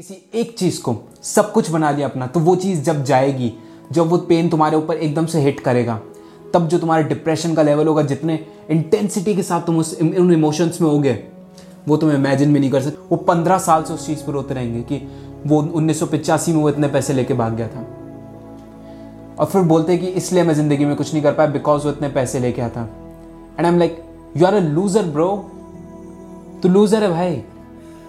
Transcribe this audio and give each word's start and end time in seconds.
किसी 0.00 0.14
एक 0.34 0.54
चीज़ 0.58 0.80
को, 0.82 0.94
सब 1.22 1.50
कुछ 1.52 1.70
बना 1.70 1.90
लिया 1.90 2.08
अपना 2.08 2.26
तो 2.26 2.40
वो 2.40 2.54
चीज़ 2.56 2.80
जब 2.82 3.02
जाएगी, 3.04 3.52
जब 3.92 4.06
वो 4.08 4.18
पेन 4.28 4.48
तुम्हारे 4.48 4.76
ऊपर 4.76 4.96
एकदम 4.96 5.26
से 5.26 5.40
हिट 5.40 5.58
करेगा, 5.60 5.98
तब 6.54 6.68
जो 6.68 6.78
तुम्हारे 6.78 7.02
डिप्रेशन 7.04 7.54
का 7.54 7.62
लेवल 7.62 7.86
होगा, 7.86 8.02
जितने 8.02 8.38
इंटेंसिटी 8.70 9.34
के 9.34 9.42
साथ 9.42 9.66
तुम 9.66 9.78
उस 9.78 9.92
उन 10.00 10.32
इमोशंस 10.32 10.80
में 10.80 10.88
होगे, 10.88 11.12
वो 11.88 11.96
तुम 11.96 12.12
इमेजिन 12.12 12.54
भी 12.54 12.60
नहीं 12.60 12.70
कर 12.70 12.82
सकते। 12.82 13.08
वो 13.10 13.16
पंद्रह 13.18 13.58
साल 13.58 13.82
से 13.82 13.94
उस 13.94 14.06
चीज़ 14.06 14.24
पर 14.24 14.32
रोते 14.32 14.54
रहेंगे 14.54 14.80
कि 14.82 15.02
वो 15.46 15.60
उन्नीस 15.62 16.02
में 16.02 16.54
वो 16.54 16.68
इतने 16.70 16.88
पैसे 16.88 17.12
लेके 17.12 17.34
भाग 17.34 17.56
गया 17.56 17.68
था। 17.68 17.86
और 19.38 19.46
फिर 19.46 19.62
बोलते 19.64 19.98
कि 19.98 20.06
इसलिए 20.06 20.42
मैं 20.42 20.54
ज़िंदगी 20.54 20.84
में 20.84 20.96
कुछ 20.96 21.12
नहीं 21.12 21.22
कर 21.22 21.32
पाया 21.32 21.50
बिकॉज़ 21.50 21.84
वो 21.84 21.92
इतने 21.92 22.08
पैसे 22.08 22.40
लेके 22.40 22.62
आता। 22.62 22.88
And 23.58 23.66
I 23.66 23.72
am 23.72 23.78
like 23.78 24.02
you 24.36 24.46
are 24.46 24.54
a 24.54 24.60
loser 24.60 25.12
bro 25.12 25.30
तो 26.62 26.68
लूजर 26.68 27.02
है 27.02 27.10
भाई। 27.10 27.42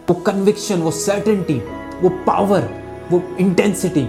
वो 0.09 0.15
कन्विक्शन 0.21 0.81
वो 0.81 0.91
सर्टेनिटी 0.91 1.53
वो 2.01 2.09
पावर 2.27 2.69
वो 3.11 3.21
इंटेंसिटी 3.39 4.07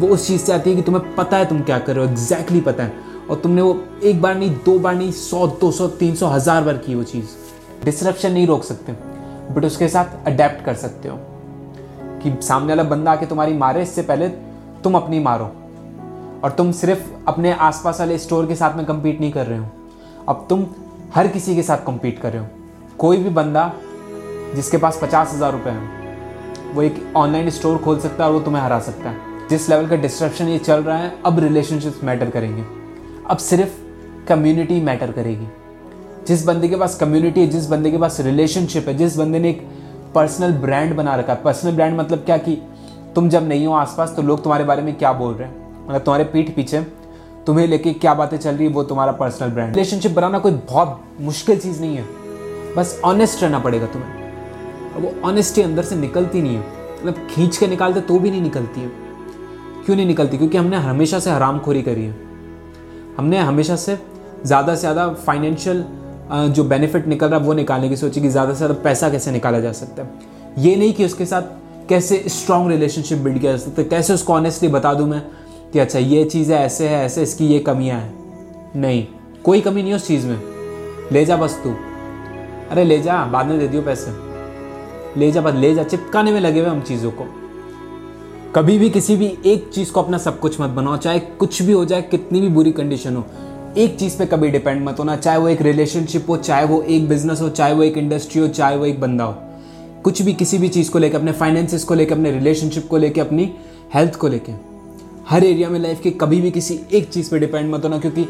वो 0.00 0.08
उस 0.08 0.26
चीज़ 0.26 0.42
से 0.42 0.52
आती 0.52 0.70
है 0.70 0.76
कि 0.76 0.82
तुम्हें 0.82 1.14
पता 1.14 1.36
है 1.36 1.46
तुम 1.46 1.60
क्या 1.60 1.78
कर 1.78 1.96
रहे 1.96 2.04
हो 2.04 2.10
एग्जैक्टली 2.10 2.60
पता 2.60 2.82
है। 2.82 3.06
और 3.30 3.36
तुमने 3.36 3.62
वो 3.62 3.84
एक 4.04 4.20
बार 4.22 4.34
नहीं, 4.34 4.50
दो 4.64 4.78
बार 4.78 4.94
नहीं, 4.94 5.10
सौ, 5.12 5.46
दो 5.60 5.70
सौ, 5.70 5.86
तीन 5.88 6.14
सौ, 6.14 6.26
हज़ार 6.26 6.62
बार 6.64 6.76
की 6.76 6.94
वो 6.94 7.02
चीज़। 7.02 7.84
डिसरप्शन 7.84 8.32
नहीं 8.32 8.46
रोक 8.46 8.64
सकते 8.64 8.92
बट 9.54 9.64
उसके 9.64 9.88
साथ 9.88 10.26
अडेप्ट 10.26 10.64
कर 10.64 10.74
सकते 10.74 11.08
हो। 11.08 11.18
कि 12.22 12.32
सामने 12.42 12.68
वाला 12.68 12.82
बंदा 12.82 13.12
आके 13.12 13.26
तुम्हारी 13.26 13.54
मारे, 13.54 13.82
इससे 13.82 14.02
पहले 14.02 14.28
तुम 14.84 14.94
अपनी 14.94 15.20
मारो। 15.20 15.50
और 16.44 16.50
तुम 16.50 16.72
सिर्फ़ 16.72 17.02
अपने 17.28 17.52
आसपास 17.52 18.00
वाले 18.00 18.18
स्टोर 18.18 18.46
के 18.46 18.54
साथ 18.54 18.76
में 18.76 18.84
कम्पीट 18.86 19.20
नहीं 19.20 19.32
कर 19.32 19.46
रहे 19.46 19.58
हो। 19.58 19.66
अब 20.28 20.46
तुम 20.50 20.66
हर 21.14 21.28
किसी 21.28 21.54
के 21.56 21.62
साथ 21.62 21.84
कम्पीट 21.86 22.18
कर 22.18 22.32
रहे 22.32 22.42
हो। 22.42 22.48
कोई 22.98 23.16
भी 23.16 23.30
बंदा 23.30 23.72
जिसके 24.54 24.76
पास 24.76 24.98
पचास 25.02 25.34
हज़ार 25.34 25.52
रुपये 25.52 25.72
हैं 25.72 25.97
वो 26.74 26.82
एक 26.82 27.12
ऑनलाइन 27.16 27.50
स्टोर 27.50 27.78
खोल 27.78 27.98
सकता 27.98 28.24
है 28.24 28.30
और 28.30 28.36
वो 28.36 28.42
तुम्हें 28.42 28.62
हरा 28.62 28.80
सकता 28.80 29.10
है। 29.10 29.16
जिस 29.50 29.68
लेवल 29.68 29.86
का 29.86 29.96
डिस्ट्रप्शन 29.96 30.48
ये 30.48 30.58
चल 30.58 30.82
रहा 30.82 30.98
है, 30.98 31.18
अब 31.26 31.38
रिलेशनशिप्स 31.38 32.04
मैटर 32.04 32.30
करेंगे। 32.30 32.64
अब 33.30 33.36
सिर्फ़ 33.36 33.70
कम्युनिटी 34.26 34.80
मैटर 34.80 35.12
करेगी। 35.12 35.46
जिस 36.28 36.46
बंदे 36.46 36.68
के 36.68 36.76
पास 36.76 36.96
कम्युनिटी 36.96 37.40
है, 37.40 37.46
जिस 37.46 37.66
बंदे 37.66 37.90
के 37.90 37.98
पास 37.98 38.20
रिलेशनशिप 38.20 38.88
है, 38.88 38.94
जिस 38.94 39.16
बंदे 39.16 39.38
ने 39.38 39.50
एक 39.50 39.68
पर्सनल 40.14 40.52
ब्रांड 40.52 40.96
बना 40.96 41.14
रखा 41.14 41.32
है। 41.32 41.42
पर्सनल 41.42 41.72
ब्रांड 41.72 41.98
मतलब 41.98 42.18
क्या 42.18 42.36
कि 42.36 42.62
तुम 43.14 43.28
जब 43.28 43.48
नहीं 43.48 43.66
हो 43.66 43.72
आसपास 43.72 44.12
तो 44.16 44.22
लोग 44.22 44.42
तुम्हारे 44.42 44.64
बारे 44.64 44.82
में 44.82 44.94
क्या 44.94 45.12
बोल 45.12 45.34
रहे 45.34 45.48
हैं? 45.48 45.86
मतलब 45.88 46.00
तुम्हारे 46.00 46.24
पीठ 46.24 46.56
पीछे, 46.56 46.80
तुम्हें 47.46 47.66
लेके 47.66 47.92
क्या 47.92 48.14
बातें 48.14 48.36
चल 48.36 48.54
रही 48.54 48.66
है, 48.66 48.72
वो 48.72 48.82
तुम्हारा 48.82 49.12
पर्सनल 49.12 49.48
ब्रांड 49.48 49.70
रिलेशनशिप 49.70 50.12
बनाना 50.12 50.38
कोई 50.38 50.52
बहुत 50.52 51.00
मुश्किल 51.20 51.58
चीज़ 51.58 51.80
नहीं 51.80 51.96
है। 51.96 52.04
बस 52.76 53.00
ऑनेस्ट 53.04 53.42
रहना 53.42 53.58
पड़ेगा 53.58 53.86
तुम्हें। 53.86 54.17
वो 54.98 55.12
ऑनेस्टी 55.24 55.62
अंदर 55.62 55.82
से 55.82 55.96
निकलती 55.96 56.42
नहीं 56.42 56.54
है। 56.54 56.62
मतलब 56.98 57.26
खींच 57.30 57.56
के 57.56 57.66
निकालते 57.66 58.00
तो 58.00 58.18
भी 58.18 58.30
नहीं 58.30 58.42
निकलती 58.42 58.80
है। 58.80 58.90
क्यों 59.84 59.96
नहीं 59.96 60.06
निकलती? 60.06 60.38
क्योंकि 60.38 60.58
हमने 60.58 60.76
हमेशा 60.76 61.18
से 61.18 61.30
हरामखोरी 61.30 61.82
करी 61.82 62.04
है। 62.04 62.14
हमने 63.18 63.38
हमेशा 63.38 63.76
से 63.76 63.98
ज़्यादा 64.44 64.74
से 64.74 64.80
ज़्यादा 64.80 65.08
फाइनेंशियल 65.26 65.84
जो 66.48 66.64
बेनिफिट 66.64 67.06
निकल 67.06 67.28
रहा 67.28 67.38
है, 67.38 67.46
वो 67.46 67.52
निकालने 67.54 67.88
की 67.88 67.96
सोची 67.96 68.20
कि 68.20 68.28
ज़्यादा 68.28 68.52
से 68.52 68.56
ज़्यादा 68.56 68.74
पैसा 68.82 69.08
कैसे 69.10 69.30
निकाला 69.30 69.60
जा 69.60 69.72
सकता 69.72 70.02
है। 70.02 70.08
ये 70.58 70.74
नहीं 70.76 70.92
कि 70.92 71.04
उसके 71.04 71.26
साथ 71.26 71.42
कैसे 71.88 72.22
स्ट्रॉन्ग 72.28 72.70
रिलेशनशिप 72.70 73.18
बिल्ड 73.18 73.38
किया 73.40 73.52
जा 73.52 73.58
सकता 73.58 73.82
है। 73.82 73.88
कैसे 73.88 74.14
उसको 74.14 74.32
ऑनेस्टली 74.34 74.68
बता 74.68 74.92
दूँ 74.94 75.08
मैं 75.08 75.22
कि 75.72 75.78
अच्छा 75.78 75.98
ये 75.98 76.24
चीज़ 76.24 76.52
है 76.52 76.64
ऐसे 76.64 76.88
है, 76.88 77.04
ऐसे 77.04 77.22
इसकी 77.22 77.46
ये 77.46 77.58
कमियाँ 77.60 78.00
हैं। 78.00 78.80
नहीं, 78.80 79.06
कोई 79.44 79.60
कमी 79.60 79.82
नहीं 79.82 79.94
उस 79.94 80.06
चीज़ 80.06 80.26
में। 80.26 80.38
ले 81.12 81.24
जा 81.24 81.36
बस 81.36 81.60
तू। 81.64 81.74
अरे 82.70 82.84
ले 82.84 83.00
जा, 83.00 83.24
बाद 83.24 83.46
में 83.46 83.58
दे 83.58 83.68
दियो 83.68 83.82
पैसे। 83.82 84.10
ले 85.18 85.30
जा, 85.32 85.40
बस 85.40 85.54
ले 85.54 85.74
जा, 85.74 85.82
चिपकाने 85.82 86.32
में 86.32 86.40
लगे 86.40 86.60
हुए 86.60 86.68
हम 86.68 86.80
चीज़ों 86.80 87.10
को। 87.10 87.24
कभी 88.54 88.78
भी 88.78 88.90
किसी 88.90 89.16
भी 89.16 89.26
एक 89.46 89.68
चीज़ 89.74 89.92
को 89.92 90.02
अपना 90.02 90.18
सब 90.18 90.38
कुछ 90.40 90.60
मत 90.60 90.70
बनाओ, 90.70 90.96
चाहे 90.96 91.18
कुछ 91.18 91.62
भी 91.62 91.72
हो 91.72 91.84
जाए 91.84 92.02
कितनी 92.02 92.40
भी 92.40 92.48
बुरी 92.48 92.72
कंडीशन 92.72 93.16
हो। 93.16 93.24
एक 93.76 93.98
चीज़ 93.98 94.16
पे 94.18 94.26
कभी 94.26 94.48
डिपेंड 94.48 94.84
मत 94.84 94.98
होना, 94.98 95.16
चाहे 95.16 95.38
वो 95.38 95.48
एक 95.48 95.62
रिलेशनशिप 95.62 96.26
हो, 96.28 96.36
चाहे 96.36 96.64
वो 96.64 96.80
एक 96.82 97.08
बिज़नेस 97.08 97.40
हो, 97.40 97.48
चाहे 97.48 97.74
वो 97.74 97.82
एक 97.82 97.98
इंडस्ट्री 97.98 98.40
हो, 98.40 98.48
चाहे 98.48 98.76
वो 98.76 98.86
एक 98.86 99.00
बंदा 99.00 99.24
हो। 99.24 99.36
कुछ 100.04 100.22
भी 100.22 100.32
किसी 100.32 100.58
भी 100.58 100.68
चीज़ 100.68 100.90
को 100.90 100.98
लेकर 100.98 101.18
अपने 101.18 101.32
फाइनेंसिस 101.32 101.84
को 101.84 101.94
लेकर 101.94 102.14
अपने 102.14 102.30
रिलेशनशिप 102.30 102.88
को 102.88 102.96
लेकर 102.96 103.20
अपनी 103.20 103.52
हेल्थ 103.94 104.16
को 104.16 104.28
लेकर 104.28 104.60
हर 105.28 105.44
एरिया 105.44 105.68
में 105.68 105.78
लाइफ 105.80 106.00
के 106.00 106.10
कभी 106.10 106.40
भी 106.40 106.50
किसी 106.50 106.80
एक 106.92 107.08
चीज़ 107.08 107.30
पे 107.30 107.38
डिपेंड 107.38 107.70
मत 107.70 107.84
होना, 107.84 107.98
क्योंकि 107.98 108.26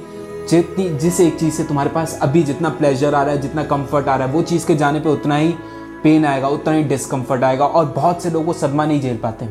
जितनी, 0.50 0.88
जिस 0.88 1.20
एक 1.20 1.38
चीज़ 1.38 1.54
से 1.54 1.64
तुम्हारे 1.64 1.90
पास 1.90 2.18
अभी 2.22 2.42
जितना 2.42 2.68
प्लेजर 2.68 3.14
आ 3.14 3.22
रहा 3.22 3.34
है, 3.34 3.40
जितना 3.40 3.62
कंफर्ट 3.64 4.08
आ 4.08 4.16
रहा 4.16 4.26
है, 4.28 4.32
वो 4.34 4.42
चीज़ 4.42 4.66
के 4.66 4.74
जाने 4.74 5.00
पे 5.00 5.08
उतना 5.08 5.36
ही 5.36 5.54
पेन 6.02 6.24
आएगा, 6.24 6.48
उतना 6.48 6.74
ही 6.74 6.84
डिस्कम्फर्ट 6.84 7.42
आएगा 7.42 7.66
और 7.66 7.86
बहुत 7.86 8.22
से 8.22 8.30
लोग 8.30 8.46
वो 8.46 8.52
सदमा 8.52 8.86
नहीं 8.86 9.00
झेल 9.00 9.16
पाते। 9.16 9.46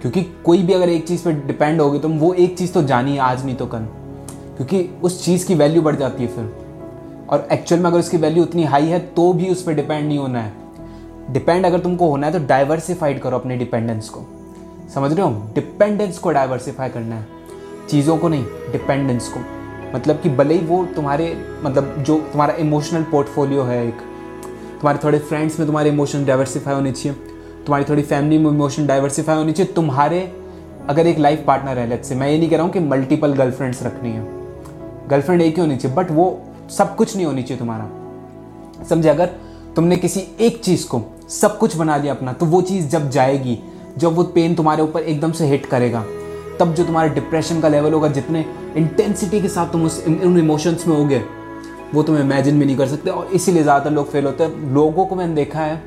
क्योंकि 0.00 0.22
कोई 0.44 0.62
भी 0.62 0.72
अगर 0.72 0.88
एक 0.88 1.08
चीज़ 1.08 1.24
पे 1.24 1.32
डिपेंड 1.32 1.80
होगी 1.80 1.98
तो 1.98 2.08
वो 2.08 2.32
एक 2.32 2.58
चीज़ 2.58 2.72
तो 2.72 2.82
जानी 2.82 3.12
है, 3.12 3.18
आज 3.18 3.44
नहीं 3.44 3.56
तो 3.56 3.66
कल। 3.66 3.78
क्योंकि 4.56 4.90
उस 5.02 5.24
चीज़ 5.24 5.46
की 5.46 5.54
वैल्यू 5.54 5.82
बढ़ 5.82 5.96
जाती 5.96 6.22
है 6.22 6.28
फिर। 6.28 6.56
और 7.28 7.48
एक्चुअल 7.52 7.80
में 7.80 7.90
अगर 7.90 7.98
उसकी 7.98 8.16
वैल्यू 8.16 8.42
उतनी 8.42 8.64
हाई 8.64 8.86
है 8.86 8.98
तो 8.98 9.32
भी 9.32 9.50
उस 9.50 9.62
पर 9.62 9.72
डिपेंड 9.72 10.08
नहीं 10.08 10.18
होना 10.18 10.42
है। 10.42 10.52
डिपेंड 11.30 11.66
अगर 11.66 11.78
तुमको 11.78 12.08
होना 12.08 12.26
है 12.26 12.32
तो 12.32 12.38
डाइवर्सिफाइड 12.46 13.20
करो 13.20 13.38
अपने 13.38 13.56
डिपेंडेंस 13.56 14.08
को। 14.08 14.20
समझ 14.94 15.12
रहे 15.12 15.26
हो? 15.26 15.42
डिपेंडेंस 15.54 16.18
को 16.18 16.32
डाइवर्सिफाई 16.32 16.88
करना 16.88 17.16
है। 17.16 17.26
चीज़ों 17.90 18.18
को 18.18 18.28
नहीं 18.28 18.44
डिपेंडेंस 18.72 19.32
को। 19.36 19.40
मतलब 19.96 20.20
कि 20.20 20.30
भले 20.30 20.54
ही 20.54 20.66
वो 20.66 20.84
तुम्हारे 20.84 21.36
मतलब 21.62 21.94
जो 21.98 22.20
तुम्हारा 22.20 22.54
इमोशनल 22.54 23.02
पोर्टफोलियो 23.02 23.62
है 23.62 23.88
एक 23.88 23.96
तुम्हारे 24.80 24.98
थोड़े 25.04 25.18
फ्रेंड्स 25.18 25.58
में 25.58 25.66
तुम्हारे 25.68 25.90
इमोशन 25.90 26.24
डाइवर्सिफाई 26.24 26.74
होने 26.74 26.92
चाहिए। 26.92 27.18
तुम्हारी 27.66 27.84
थोड़ी 27.84 28.02
फैमिली 28.02 28.38
में 28.38 28.50
इमोशन 28.50 28.86
डाइवर्सिफाई 28.86 29.36
होनी 29.36 29.52
चाहिए। 29.52 29.72
तुम्हारे 29.72 30.20
अगर 30.88 31.06
एक 31.06 31.18
लाइफ 31.18 31.42
पार्टनर 31.46 31.78
है 31.78 31.86
लेट 31.88 32.04
से 32.04 32.14
मैं 32.14 32.30
ये 32.30 32.38
नहीं 32.38 32.48
कह 32.50 32.56
रहा 32.56 32.64
हूँ 32.64 32.72
कि 32.72 32.80
मल्टीपल 32.80 33.32
गर्लफ्रेंड्स 33.32 33.82
रखनी 33.82 34.10
है। 34.10 34.24
गर्लफ्रेंड 35.08 35.42
एक 35.42 35.54
ही 35.54 35.60
होनी 35.60 35.76
चाहिए 35.76 35.96
बट 35.96 36.10
वो 36.10 36.26
सब 36.70 36.94
कुछ 36.96 37.14
नहीं 37.16 37.26
होनी 37.26 37.42
चाहिए 37.42 37.58
तुम्हारा। 37.58 38.84
समझे, 38.84 39.08
अगर 39.08 39.26
तुमने 39.76 39.96
किसी 39.96 40.20
एक 40.40 40.60
चीज़ 40.64 40.86
को 40.88 41.02
सब 41.30 41.58
कुछ 41.58 41.76
बना 41.76 41.96
लिया 41.96 42.14
अपना 42.14 42.32
तो 42.32 42.46
वो 42.46 42.60
चीज़ 42.62 42.88
जब 42.88 43.10
जाएगी, 43.10 43.58
जब 43.98 44.14
वो 44.14 44.22
पेन 44.24 44.54
तुम्हारे 44.54 44.82
ऊपर 44.82 45.02
एकदम 45.02 45.32
से 45.32 45.46
हिट 45.46 45.66
करेगा, 45.66 46.04
तब 46.60 46.74
जो 46.74 46.84
तुम्हारे 46.84 47.08
डिप्रेशन 47.10 47.60
का 47.60 47.68
लेवल 47.68 47.92
होगा, 47.92 48.08
जितने 48.08 48.44
इंटेंसिटी 48.76 49.40
के 49.40 49.48
साथ 49.48 49.72
तुम 49.72 49.84
उस 49.84 50.02
उन 50.06 50.38
इमोशंस 50.38 50.86
में 50.86 50.96
होगे 50.96 51.22
वो 51.94 52.02
तुम 52.02 52.16
इमेजिन 52.18 52.58
भी 52.58 52.66
नहीं 52.66 52.76
कर 52.76 52.86
सकते, 52.86 53.10
और 53.10 53.26
इसीलिए 53.26 53.62
ज़्यादातर 53.62 53.90
लोग 53.90 54.10
फेल 54.10 54.26
होते 54.26 54.44
हैं। 54.44 54.72
लोगों 54.74 55.06
को 55.06 55.16
मैंने 55.16 55.34
देखा 55.34 55.60
है, 55.60 55.82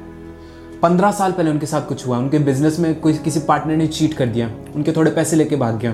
पंद्रह 0.82 1.12
साल 1.12 1.32
पहले 1.32 1.52
उनके 1.52 1.66
साथ 1.66 1.88
कुछ 1.88 2.06
हुआ 2.08 2.18
उनके 2.18 2.40
बिज़नेस 2.42 2.80
में 2.80 3.00
कोई, 3.02 3.14
किसी 3.16 3.40
पार्टनर 3.42 3.76
ने 3.76 3.88
चीट 3.90 4.14
कर 4.14 4.26
दिया। 4.28 4.50
उनके 4.76 4.92
थोड़े 4.92 5.12
पैसे 5.12 5.36
लेके 5.36 5.56
भाग 5.56 5.78
गया। 5.78 5.94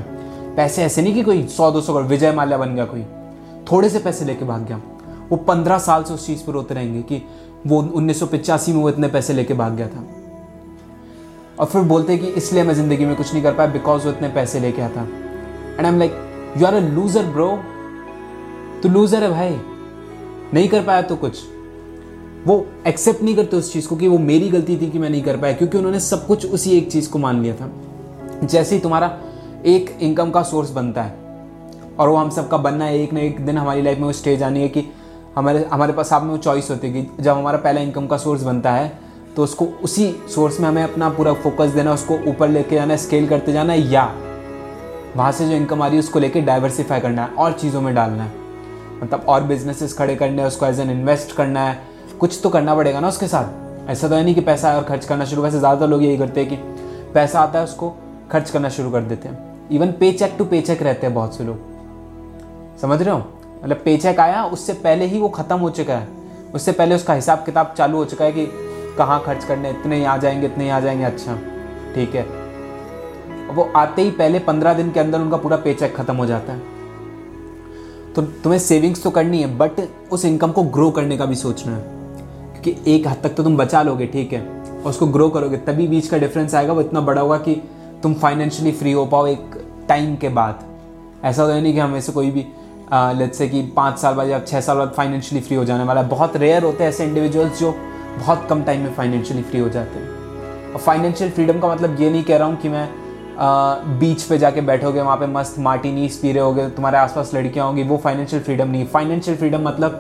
पैसे 0.55 0.83
ऐसे 0.83 1.01
नहीं 1.01 1.13
कि 1.13 1.23
कोई 1.23 1.47
सौ, 1.47 1.71
दो 1.71 1.81
सौ 1.81 1.93
करोड़, 1.93 2.07
विजय 2.07 2.31
माल्या 2.31 2.57
बन 2.57 2.75
गया 2.75 2.85
कोई। 2.85 3.03
थोड़े 3.71 3.89
से 3.89 3.99
पैसे 3.99 4.25
लेके 4.25 4.45
भाग 4.45 4.65
गया। 4.67 4.81
वो 5.29 5.37
पंद्रह 5.39 5.77
साल 5.79 6.03
से 6.03 6.13
उस 6.13 6.25
चीज़ 6.27 6.43
पर 6.45 6.53
रोते 6.53 6.73
रहेंगे 6.73 7.01
कि 7.03 7.21
वो 7.67 7.81
उन्नीस 7.81 8.23
में 8.23 8.73
वो 8.73 8.89
इतने 8.89 9.07
पैसे 9.07 9.33
लेके 9.33 9.53
भाग 9.53 9.75
गया 9.75 9.87
था। 9.87 10.05
और 11.59 11.65
फिर 11.65 11.81
बोलते 11.83 12.17
कि 12.17 12.27
इसलिए 12.37 12.63
मैं 12.63 12.73
ज़िंदगी 12.73 13.05
में 13.05 13.15
कुछ 13.15 13.33
नहीं 13.33 13.43
कर 13.43 13.53
पाया 13.53 13.69
बिकॉज़ 13.69 14.05
वो 14.05 14.11
इतने 14.11 14.29
पैसे 14.29 14.59
लेके 14.59 14.81
आता। 14.81 15.01
And 15.01 15.85
I 15.85 15.91
am 15.91 15.99
like 15.99 16.11
you 16.57 16.65
are 16.65 16.73
a 16.73 16.79
loser 16.81 17.25
bro 17.27 17.47
तू 18.83 18.89
लूजर 18.89 19.23
है 19.23 19.29
भाई। 19.31 19.59
नहीं 20.53 20.67
कर 20.69 20.83
पाया 20.83 21.01
तो 21.01 21.15
कुछ। 21.15 21.39
वो 22.45 22.65
एक्सेप्ट 22.87 23.21
नहीं 23.23 23.35
करते 23.35 23.57
उस 23.57 23.71
चीज़ 23.73 23.87
को 23.87 23.95
कि 23.95 24.07
वो 24.07 24.17
मेरी 24.17 24.49
गलती 24.49 24.77
थी 24.77 24.89
कि 24.91 24.99
मैं 24.99 25.09
नहीं 25.09 25.21
कर 25.21 25.37
पाया, 25.37 25.53
क्योंकि 25.53 25.77
उन्होंने 25.77 25.99
सब 25.99 26.25
कुछ 26.27 26.45
उसी 26.47 26.71
एक 26.71 26.91
चीज़ 26.91 27.09
को 27.09 27.19
मान 27.19 27.41
लिया 27.41 27.55
था। 27.55 27.71
जैसे 28.43 28.75
ही 28.75 28.81
तुम्हारा 28.81 29.17
एक 29.65 29.97
इनकम 30.01 30.31
का 30.31 30.41
सोर्स 30.43 30.69
बनता 30.71 31.01
है, 31.01 31.17
और 31.99 32.09
वो 32.09 32.15
हम 32.15 32.29
सबका 32.29 32.57
बनना 32.57 32.85
है, 32.85 32.99
एक 32.99 33.13
ना 33.13 33.19
एक 33.19 33.45
दिन 33.45 33.57
हमारी 33.57 33.81
लाइफ 33.81 33.97
में 33.97 34.05
वो 34.05 34.11
स्टेज 34.13 34.43
आनी 34.43 34.61
है 34.61 34.69
कि 34.69 34.83
हमारे 35.35 35.65
हमारे 35.71 35.93
पास 35.93 36.13
में 36.13 36.29
वो 36.29 36.37
चॉइस 36.37 36.69
होती 36.71 36.87
है 36.87 36.93
कि 36.93 37.23
जब 37.23 37.37
हमारा 37.37 37.57
पहला 37.57 37.81
इनकम 37.81 38.07
का 38.07 38.17
सोर्स 38.17 38.43
बनता 38.43 38.71
है 38.71 38.91
तो 39.35 39.43
उसको 39.43 39.65
उसी 39.83 40.05
सोर्स 40.35 40.59
में 40.59 40.67
हमें 40.67 40.83
अपना 40.83 41.09
पूरा 41.09 41.33
फोकस 41.33 41.69
देना, 41.69 41.93
उसको 41.93 42.17
ऊपर 42.27 42.49
लेके 42.49 42.75
जाना 42.75 42.93
है 42.93 42.97
स्केल 42.97 43.27
करते 43.27 43.53
जाना 43.53 43.73
है 43.73 43.87
या 43.91 44.03
वहाँ 45.15 45.31
से 45.31 45.47
जो 45.49 45.55
इनकम 45.55 45.81
आ 45.81 45.87
रही 45.87 45.95
है, 45.95 45.99
उसको 45.99 46.19
लेके 46.19 46.41
डाइवर्सिफाई 46.41 46.99
करना 46.99 47.23
है, 47.23 47.29
और 47.29 47.51
चीज़ों 47.53 47.81
में 47.81 47.93
डालना 47.95 48.23
है। 48.23 48.48
मतलब 49.03 49.25
और 49.27 49.43
बिजनेसेस 49.43 49.93
खड़े 49.93 50.15
करने 50.15 50.41
हैं, 50.41 50.47
उसको 50.47 50.65
एज 50.65 50.79
एन 50.79 50.89
इन्वेस्ट 50.89 51.35
करना 51.35 51.61
है। 51.61 51.77
कुछ 52.19 52.39
तो 52.43 52.49
करना 52.49 52.75
पड़ेगा 52.75 52.99
ना 52.99 53.07
उसके 53.07 53.27
साथ। 53.27 53.89
ऐसा 53.89 54.07
तो 54.07 54.15
है 54.15 54.23
नहीं 54.23 54.35
कि 54.35 54.41
पैसा 54.41 54.75
और 54.77 54.83
खर्च 54.83 55.05
करना 55.05 55.25
शुरू, 55.25 55.41
वैसे 55.41 55.59
ज़्यादातर 55.59 55.87
लोग 55.87 56.03
यही 56.03 56.17
करते 56.17 56.41
हैं 56.41 56.49
कि 56.49 56.55
पैसा 57.13 57.39
आता 57.39 57.59
है, 57.59 57.65
उसको 57.65 57.95
खर्च 58.31 58.49
करना 58.49 58.69
शुरू 58.69 58.91
कर 58.91 59.01
देते 59.01 59.27
हैं। 59.27 59.67
इवन 59.71 59.91
पे 59.91 60.11
चेक 60.11 60.35
टू 60.37 60.45
पे 60.45 60.61
चेक 60.61 60.83
रहते 60.83 61.07
हैं 61.07 61.15
बहुत 61.15 61.37
से 61.37 61.43
लोग। 61.43 61.57
समझ 62.81 63.01
रहे 63.01 63.15
हो? 63.15 63.23
मतलब 63.63 63.81
पे 63.85 63.97
चेक 63.97 64.19
आया, 64.19 64.43
उससे 64.45 64.73
पहले 64.73 65.05
ही 65.05 65.19
वो 65.19 65.29
ख़त्म 65.29 65.57
हो 65.57 65.69
चुका 65.69 65.93
है। 65.93 66.07
उससे 66.55 66.71
पहले 66.71 66.95
उसका 66.95 67.13
हिसाब 67.13 67.43
किताब 67.45 67.73
चालू 67.77 67.97
हो 67.97 68.05
चुका 68.05 68.25
है 68.25 68.31
कि 68.31 68.45
कहाँ 68.97 69.23
खर्च 69.23 69.43
करने 69.43 69.69
इतने 69.69 69.95
ही 69.95 70.03
आ 70.03 70.17
जाएँगे, 70.17 70.45
इतने 70.47 70.63
ही 70.63 70.69
आ 70.69 70.79
जाएँगे 70.79 71.03
अच्छा 71.03 71.35
ठीक 71.95 72.15
है। 72.15 72.23
वो 73.53 73.71
आते 73.75 74.01
ही 74.01 74.11
पहले 74.11 74.39
पंद्रह 74.39 74.73
दिन 74.73 74.91
के 74.91 74.99
अंदर 74.99 75.19
उनका 75.19 75.37
पूरा 75.37 75.57
पे 75.57 75.73
चेक 75.73 75.95
खत्म 75.95 76.15
हो 76.15 76.25
जाता 76.25 76.53
है। 76.53 76.78
तो 78.19 78.25
तुम्हें 78.43 78.59
सेविंग्स 78.59 79.03
तो 79.03 79.09
करनी 79.09 79.41
है 79.41 79.57
बट 79.57 79.71
उस 80.11 80.23
इनकम 80.25 80.51
को 80.51 80.63
ग्रो 80.63 80.89
करने 80.91 81.17
का 81.17 81.25
भी 81.25 81.35
सोचना 81.35 81.75
है। 81.75 81.81
क्योंकि 82.53 82.93
एक 82.93 83.07
हद 83.07 83.17
तक 83.23 83.35
तो 83.35 83.43
तुम 83.43 83.55
बचा 83.57 83.81
लोगे, 83.81 84.05
ठीक 84.05 84.33
है? 84.33 84.41
और 84.73 84.89
उसको 84.89 85.07
ग्रो 85.07 85.29
करोगे, 85.29 85.57
तभी 85.57 85.87
बीच 85.87 86.07
का 86.07 86.17
डिफरेंस 86.17 86.55
आएगा, 86.55 86.73
वो 86.73 86.81
इतना 86.81 87.01
बड़ा 87.01 87.21
होगा 87.21 87.37
कि 87.37 87.55
तुम 88.03 88.13
फाइनेंशियली 88.13 88.71
फ्री 88.71 88.91
हो 88.91 89.05
पाओ 89.05 89.27
एक 89.27 89.57
टाइम 89.89 90.15
के 90.15 90.29
बाद। 90.29 90.63
ऐसा 91.23 91.47
तो 91.47 91.53
नहीं 91.53 91.73
कि 91.73 91.79
हमें 91.79 91.99
से 92.01 92.11
कोई 92.11 92.31
भी 92.31 92.45
लेट्स 92.93 93.37
से 93.37 93.47
कि 93.49 93.61
पाँच 93.75 93.97
साल 93.99 94.13
बाद 94.15 94.27
या 94.27 94.39
छः 94.39 94.61
साल 94.61 94.77
बाद 94.77 94.93
फाइनेंशियली 94.97 95.45
फ्री 95.45 95.57
हो 95.57 95.65
जाने 95.65 95.83
वाला 95.83 96.01
है। 96.01 96.09
बहुत 96.09 96.37
रेयर 96.37 96.63
होते 96.63 96.83
हैं 96.83 96.89
ऐसे 96.89 97.05
इंडिविजुअल्स 97.05 97.59
जो 97.59 97.71
बहुत 98.17 98.45
कम 98.49 98.63
टाइम 98.63 98.81
में 98.81 98.93
फाइनेंशियली 98.93 99.43
फ्री 99.43 99.59
हो 99.59 99.69
जाते 99.69 99.99
हैं। 99.99 100.73
और 100.73 100.79
फाइनेंशियल 100.79 101.31
फ्रीडम 101.31 101.59
का 101.59 101.67
मतलब 101.67 102.01
ये 102.01 102.09
नहीं 102.09 102.23
कह 102.23 102.37
रहा 102.37 102.47
हूँ 102.47 102.57
कि 102.57 102.69
मैं 102.69 102.89
बीच 103.39 104.23
पे 104.23 104.37
जाके 104.37 104.61
बैठोगे, 104.61 105.01
वहाँ 105.01 105.17
पे 105.17 105.27
मस्त 105.27 105.59
मार्टिनीस 105.59 106.17
पी 106.17 106.31
रहे 106.31 106.43
होगे, 106.43 106.67
तुम्हारे 106.69 106.97
आसपास 106.97 107.31
लड़कियाँ 107.33 107.65
होंगी, 107.65 107.83
वो 107.83 107.97
फाइनेंशियल 107.97 108.41
फ्रीडम 108.43 108.67
नहीं 108.67 108.85
फाइनेंशियल 108.85 109.37
फ्रीडम 109.37 109.67
मतलब 109.67 109.91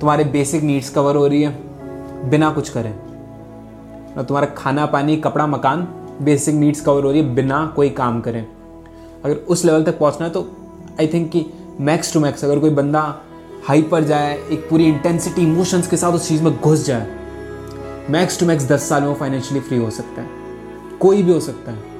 तुम्हारे 0.00 0.24
बेसिक 0.24 0.62
नीड्स 0.62 0.90
कवर 0.90 1.16
हो 1.16 1.26
रही 1.26 1.42
है, 1.42 1.50
बिना 2.30 2.50
कुछ 2.50 2.68
करें। 2.68 2.92
और 4.16 4.22
तुम्हारा 4.22 4.46
खाना 4.56 4.86
पानी, 4.86 5.16
कपड़ा, 5.16 5.46
मकान 5.46 5.88
बेसिक 6.22 6.54
नीड्स 6.54 6.80
कवर 6.80 7.04
हो 7.04 7.10
रही 7.10 7.22
है, 7.22 7.34
बिना 7.34 7.64
कोई 7.76 7.90
काम 7.90 8.20
करें। 8.20 8.46
अगर 9.24 9.34
उस 9.34 9.64
लेवल 9.64 9.84
तक 9.84 9.98
पहुँचना 9.98 10.26
है 10.26 10.32
तो 10.32 10.46
आई 11.00 11.06
थिंक 11.06 11.30
कि 11.30 11.46
मैक्स 11.80 12.12
टू 12.12 12.20
मैक्स 12.20 12.44
अगर 12.44 12.58
कोई 12.58 12.70
बंदा 12.70 13.02
हाई 13.68 13.82
पर 13.82 14.04
जाए, 14.04 14.38
एक 14.52 14.68
पूरी 14.70 14.84
इंटेंसिटी 14.84 15.42
इमोशंस 15.42 15.86
के 15.86 15.96
साथ 15.96 16.12
उस 16.12 16.28
चीज़ 16.28 16.42
में 16.42 16.56
घुस 16.56 16.86
जाए 16.86 17.06
मैक्स 18.10 18.40
टू 18.40 18.46
मैक्स 18.46 18.68
दस 18.68 18.88
साल 18.88 19.02
में 19.02 19.08
वो 19.08 19.14
फाइनेंशियली 19.14 19.60
फ्री 19.60 19.78
हो 19.78 19.90
सकता 19.90 20.22
है। 20.22 20.28
कोई 21.00 21.22
भी 21.22 21.32
हो 21.32 21.40
सकता 21.40 21.72
है। 21.72 21.97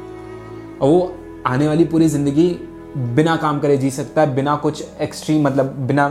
और 0.80 0.88
वो 0.88 1.14
आने 1.46 1.68
वाली 1.68 1.84
पूरी 1.84 2.08
ज़िंदगी 2.08 2.48
बिना 2.96 3.36
काम 3.36 3.58
करे 3.60 3.76
जी 3.76 3.90
सकता 3.90 4.20
है, 4.20 4.34
बिना 4.34 4.56
कुछ 4.56 4.84
एक्सट्रीम 5.00 5.46
मतलब 5.46 5.74
बिना 5.86 6.06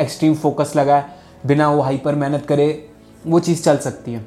एक्सट्रीम 0.00 0.34
फोकस 0.34 0.72
लगाए, 0.76 1.04
बिना 1.46 1.70
वो 1.70 1.80
हाइपर 1.82 2.14
मेहनत 2.14 2.46
करे, 2.46 2.88
वो 3.26 3.40
चीज़ 3.40 3.62
चल 3.62 3.76
सकती 3.78 4.12
है। 4.12 4.24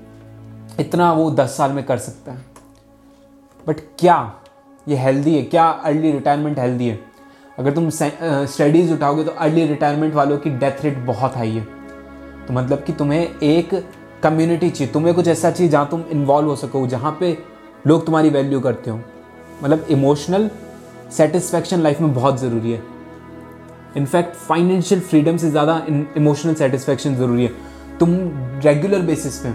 इतना 0.79 1.11
वो 1.13 1.29
दस 1.31 1.57
साल 1.57 1.71
में 1.71 1.83
कर 1.85 1.97
सकता 1.97 2.31
है। 2.31 2.45
बट 3.67 3.79
क्या 3.99 4.33
ये 4.87 4.95
हेल्दी 4.95 5.35
है? 5.35 5.41
क्या 5.43 5.65
अर्ली 5.65 6.11
रिटायरमेंट 6.11 6.59
हेल्दी 6.59 6.87
है? 6.87 6.99
अगर 7.59 7.73
तुम 7.73 7.89
स्टडीज़ 7.89 8.93
उठाओगे 8.93 9.23
तो 9.23 9.31
अर्ली 9.31 9.65
रिटायरमेंट 9.67 10.13
वालों 10.13 10.37
की 10.37 10.49
डेथ 10.49 10.83
रेट 10.83 10.97
बहुत 11.05 11.35
हाई 11.35 11.51
है। 11.51 11.61
तो 12.47 12.53
मतलब 12.53 12.83
कि 12.83 12.93
तुम्हें 12.93 13.39
एक 13.39 13.73
कम्युनिटी 14.23 14.69
चाहिए। 14.69 14.93
तुम्हें 14.93 15.13
कुछ 15.15 15.27
ऐसा 15.27 15.51
चाहिए 15.51 15.71
जहाँ 15.71 15.87
तुम 15.91 16.03
इन्वॉल्व 16.11 16.47
हो 16.49 16.55
सको, 16.55 16.85
जहाँ 16.87 17.17
पे 17.19 17.37
लोग 17.87 18.05
तुम्हारी 18.05 18.29
वैल्यू 18.29 18.59
करते 18.59 18.91
हो। 18.91 18.99
मतलब 19.61 19.85
इमोशनल 19.89 20.49
सेटिस्फैक्शन 21.17 21.81
लाइफ 21.81 22.01
में 22.01 22.13
बहुत 22.13 22.39
ज़रूरी 22.39 22.71
है। 22.71 22.81
इनफैक्ट 23.97 24.35
फाइनेंशियल 24.37 25.01
फ्रीडम 25.01 25.37
से 25.37 25.49
ज़्यादा 25.49 25.81
इमोशनल 26.17 26.53
सेटिस्फैक्शन 26.55 27.15
ज़रूरी 27.15 27.43
है। 27.43 27.51
तुम 27.99 28.09
रेगुलर 28.65 29.01
बेसिस 29.01 29.37
पे 29.37 29.51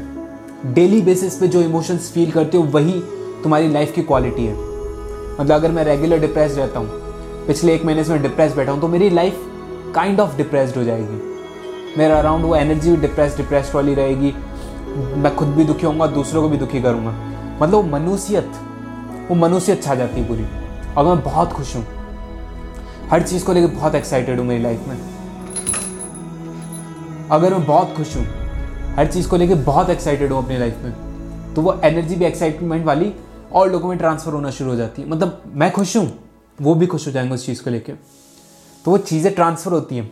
डेली 0.74 1.00
बेसिस 1.02 1.34
पे 1.38 1.48
जो 1.48 1.62
इमोशंस 1.62 2.10
फील 2.12 2.30
करते 2.30 2.56
हो, 2.56 2.64
वही 2.64 3.00
तुम्हारी 3.42 3.68
लाइफ 3.68 3.94
की 3.94 4.02
क्वालिटी 4.02 4.44
है। 4.44 4.54
मतलब 5.34 5.52
अगर 5.52 5.70
मैं 5.70 5.84
रेगुलर 5.84 6.18
डिप्रेस 6.20 6.56
रहता 6.56 6.78
हूँ, 6.78 6.88
पिछले 7.46 7.74
एक 7.74 7.84
महीने 7.84 8.04
से 8.04 8.12
मैं 8.12 8.22
डिप्रेस 8.22 8.54
बैठा 8.56 8.72
हूँ 8.72 8.80
तो 8.80 8.88
मेरी 8.88 9.10
लाइफ 9.10 9.44
काइंड 9.94 10.20
ऑफ़ 10.20 10.36
डिप्रेस्ड 10.36 10.76
हो 10.76 10.84
जाएगी। 10.84 11.96
मेरा 11.98 12.18
अराउंड 12.18 12.44
वो 12.44 12.54
एनर्जी 12.56 12.90
भी 12.90 12.96
डिप्रेस 12.96 13.36
डिप्रेस्ड 13.36 13.74
वाली 13.74 13.94
रहेगी। 13.94 14.32
मैं 15.16 15.34
खुद 15.36 15.48
भी 15.48 15.64
दुखी 15.64 15.86
होऊँगा, 15.86 16.06
दूसरों 16.06 16.42
को 16.42 16.48
भी 16.48 16.56
दुखी 16.56 16.80
करूँगा। 16.82 17.10
मतलब 17.62 17.92
मनुष्यत 17.92 18.52
वो 19.28 19.34
मनुष्यत 19.34 19.82
छा 19.82 19.94
जाती 19.94 20.20
है 20.20 20.28
पूरी। 20.28 20.44
और 20.94 21.04
मैं 21.04 21.22
बहुत 21.24 21.52
खुश 21.52 21.74
हूँ। 21.76 21.86
हर 23.10 23.22
चीज़ 23.22 23.44
को 23.44 23.52
लेकर 23.52 23.74
बहुत 23.74 23.94
एक्साइटेड 23.94 24.38
हूँ 24.38 24.46
मेरी 24.46 24.62
लाइफ 24.62 24.88
में। 24.88 24.96
अगर 27.30 27.54
मैं 27.54 27.64
बहुत 27.66 27.94
खुश 27.96 28.16
हूँ, 28.16 28.24
हर 28.96 29.06
चीज़ 29.06 29.28
को 29.28 29.36
लेकर 29.36 29.54
बहुत 29.54 29.90
एक्साइटेड 29.90 30.32
हूँ 30.32 30.44
अपनी 30.44 30.58
लाइफ 30.58 30.78
में 30.82 31.54
तो 31.54 31.62
वो 31.62 31.80
एनर्जी 31.84 32.14
भी 32.14 32.24
एक्साइटमेंट 32.24 32.84
वाली 32.86 33.12
और 33.52 33.70
लोगों 33.72 33.88
में 33.88 33.98
ट्रांसफ़र 33.98 34.32
होना 34.32 34.50
शुरू 34.50 34.70
हो 34.70 34.76
जाती 34.76 35.02
है। 35.02 35.08
मतलब 35.08 35.42
मैं 35.54 35.70
खुश 35.72 35.96
हूँ, 35.96 36.12
वो 36.58 36.74
भी 36.74 36.86
खुश 36.86 37.06
हो 37.06 37.12
जाएँगे 37.12 37.34
उस 37.34 37.46
चीज़ 37.46 37.62
को 37.64 37.70
लेकर। 37.70 37.98
तो 38.84 38.90
वो 38.90 38.98
चीज़ें 38.98 39.34
ट्रांसफ़र 39.34 39.72
होती 39.72 39.96
हैं। 39.96 40.10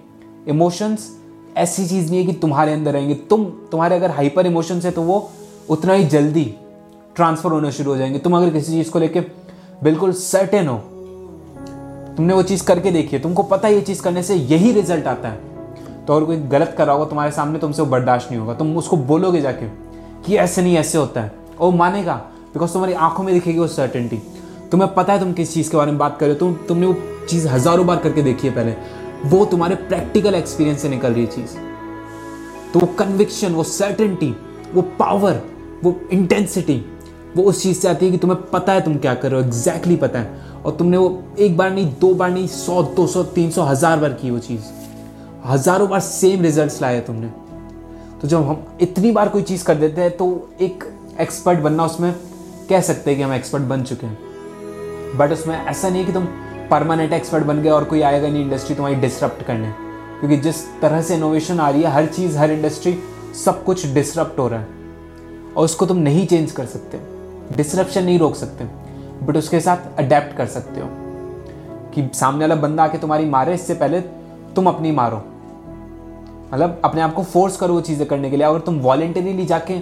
इमोशंस 0.49 1.09
ऐसी 1.57 1.87
चीज़ 1.89 2.11
नहीं 2.11 2.21
है 2.21 2.27
कि 2.27 2.33
तुम्हारे 2.33 2.73
अंदर 2.73 2.93
रहेंगे 2.93 3.15
तुम, 3.15 3.45
तुम्हारे 3.45 3.97
अगर 3.97 4.11
हाइपर 4.11 4.47
इमोशंस 4.47 4.85
है 4.85 4.91
तो 4.91 5.03
वो 5.03 5.31
उतना 5.69 5.93
ही 5.93 6.05
जल्दी 6.05 6.45
ट्रांसफ़र 7.17 7.51
होना 7.51 7.71
शुरू 7.71 7.91
हो 7.91 7.97
जाएँगे। 7.97 8.19
तुम 8.19 8.37
अगर 8.37 8.51
किसी 8.51 8.73
चीज़ 8.73 8.91
को 8.91 8.99
लेकर 8.99 9.25
बिल्कुल 9.83 10.13
सर्टेन 10.13 10.69
हो, 10.69 10.77
तुमने 12.17 12.35
वो 12.35 12.43
चीज़ 12.43 12.65
करके 12.65 12.91
देखी 12.91 13.17
है, 13.17 13.23
तुमको 13.23 13.43
पता 13.43 13.69
है 13.69 13.75
ये 13.75 13.81
चीज़ 13.81 14.03
करने 14.03 14.23
से 14.23 14.35
यही 14.35 14.73
रिज़ल्ट 14.73 15.07
आता 15.07 15.29
है 15.29 15.45
तो 16.07 16.15
अगर 16.15 16.25
कोई 16.27 16.37
गलत 16.37 16.75
कर 16.79 16.87
रहा 16.87 16.95
होगा, 16.95 17.09
तुम्हारे 17.09 17.31
सामने 17.33 17.59
तुमसे 17.59 17.83
वो 17.83 17.89
बर्दाश्त 17.89 18.31
नहीं 18.31 18.41
होगा। 18.41 18.55
तुम 18.55 18.77
उसको 18.77 18.97
बोलोगे 18.97 19.41
जाके 19.41 19.67
कि 20.23 20.37
ऐसे 20.37 20.63
नहीं, 20.63 20.77
ऐसे 20.77 20.99
होता 20.99 21.21
है। 21.21 21.33
और 21.61 21.75
मानेगा 21.75 22.15
बिकॉज़ 22.55 22.73
तुम्हारी 22.73 22.95
आँखों 22.95 23.25
में 23.25 23.33
दिखेगी 23.35 23.59
वो 23.59 23.67
सर्टेनिटी 23.69 24.17
तुम्हें 24.73 24.93
पता 24.95 25.13
है 25.13 25.21
तुम 25.21 25.33
किस 25.33 25.53
चीज़ 25.55 25.71
के 25.71 25.77
बारे 25.77 25.91
में 25.91 25.99
बात 25.99 26.17
कर 26.21 26.27
रहे 26.27 26.35
हो। 26.35 26.39
तुम, 26.39 26.55
तुमने 26.69 26.87
वो 26.87 26.97
चीज़ 27.29 27.49
हज़ारों 27.49 27.87
बार 27.87 27.97
करके 27.97 28.23
देखी 28.23 28.49
है 28.49 28.55
पहले। 28.55 28.75
वो 29.27 29.45
तुम्हारे 29.45 29.75
प्रैक्टिकल 29.75 30.35
एक्सपीरियंस 30.35 30.83
से 30.83 30.89
निकल 30.89 31.13
रही 31.13 31.25
है 31.25 31.31
चीज़। 31.31 31.57
तो 32.73 32.81
वो 32.81 32.87
कन्विक्शन 32.99 33.53
वो 33.53 33.63
सर्टेनिटी 33.65 34.35
वो 34.75 34.83
पावर 34.99 35.41
वो 35.85 35.95
इंटेंसिटी 36.13 36.85
वो 37.37 37.43
उस 37.43 37.63
चीज़ 37.63 37.79
से 37.79 37.89
आती 37.89 38.07
है 38.07 38.13
कि 38.13 38.19
तुम्हें 38.19 38.41
पता 38.43 38.73
है 38.73 38.81
तुम 38.81 38.97
क्या 38.97 39.15
कर 39.15 39.31
रहे 39.31 39.41
हो 39.41 39.47
एग्जैक्टली 39.47 39.97
पता 39.97 40.19
है। 40.19 40.45
और 40.65 40.77
तुमने 40.77 40.97
वो 40.97 41.23
एक 41.39 41.57
बार 41.57 41.71
नहीं, 41.71 41.93
दो 42.01 42.15
बार 42.15 42.31
नहीं, 42.31 42.47
सौ, 42.47 42.83
दो 42.83 43.07
सौ, 43.07 43.23
तीन 43.23 43.51
सौ, 43.51 43.63
हज़ार 43.63 43.99
बार 43.99 44.13
की 44.13 44.31
वो 44.31 44.39
चीज़। 44.39 44.61
हज़ारों 45.47 45.89
बार 45.89 46.01
सेम 46.01 46.43
रिज़ल्ट 46.43 46.83
लाए 46.83 47.01
तुमने। 47.01 47.27
तो 48.23 48.29
जब 48.29 48.43
हम 48.43 48.65
इतनी 48.81 49.11
बार 49.13 49.29
कोई 49.29 49.43
चीज़ 49.43 49.65
कर 49.65 49.75
देते 49.75 50.01
हैं 50.01 50.17
तो 50.17 50.49
एक 50.61 50.85
एक्सपर्ट 51.21 51.59
बनना 51.59 51.85
उसमें, 51.85 52.15
कह 52.69 52.81
सकते 52.81 53.11
हैं 53.11 53.19
कि 53.19 53.23
हम 53.23 53.33
एक्सपर्ट 53.33 53.63
बन 53.63 53.83
चुके 53.83 54.07
हैं। 54.07 55.17
बट 55.19 55.33
उसमें 55.33 55.57
ऐसा 55.57 55.89
नहीं 55.89 56.07
कि 56.07 56.13
तुम 56.13 56.25
परमानेंट 56.71 57.13
एक्सपर्ट 57.13 57.45
बन 57.45 57.63
गए 57.63 57.71
और 57.71 57.85
कोई 57.85 58.01
आएगा 58.03 58.29
नहीं 58.29 58.43
इंडस्ट्री 58.43 58.75
तुम्हारी 58.75 58.97
डिसरप्ट 58.97 59.43
करने। 59.43 59.73
क्योंकि 60.21 60.37
जिस 60.37 60.65
तरह 60.81 61.03
से 61.03 61.15
इनोवेशन 61.15 61.61
आ 61.61 61.71
रही 61.71 61.83
है, 61.83 61.91
हर 61.91 62.07
चीज़, 62.07 62.39
हर 62.39 62.51
इंडस्ट्री 62.51 62.99
सब 63.45 63.65
कुछ 63.65 63.87
डिसरप्ट 63.87 64.39
हो 64.39 64.49
रहा 64.49 64.61
है। 64.61 64.67
और 65.57 65.65
उसको 65.65 65.87
तुम 65.87 65.97
नहीं 65.97 66.27
चेंज 66.27 66.53
कर 66.53 66.67
सकते। 66.67 67.16
डिसरप्शन 67.53 68.05
नहीं 68.05 68.19
रोक 68.19 68.35
सकते 68.35 68.65
बट 69.27 69.37
उसके 69.37 69.61
साथ 69.61 69.99
अडेप्ट 69.99 70.37
कर 70.37 70.47
सकते 70.49 70.81
हो 70.81 70.89
कि 71.95 72.09
सामने 72.15 72.45
वाला 72.45 72.55
बंदा 72.57 72.85
आके 72.85 72.99
तुम्हारी 72.99 73.25
मारे, 73.27 73.55
इससे 73.55 73.75
पहले 73.75 74.01
तुम 74.57 74.67
अपनी 74.67 74.93
मारो। 74.93 75.17
मतलब 76.53 76.81
अपने 76.85 77.01
आप 77.01 77.15
को 77.15 77.23
फोर्स 77.25 77.57
करो 77.57 77.75
वो 77.75 77.81
चीज़ें 77.81 78.07
करने 78.09 78.31
के 78.31 78.37
लिए। 78.37 78.47
अगर 78.47 78.59
तुम 78.61 78.79
वॉलेंटरीली 78.81 79.45
जाके 79.47 79.79